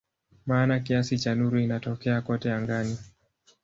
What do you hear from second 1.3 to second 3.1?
nuru inatokea kote angani.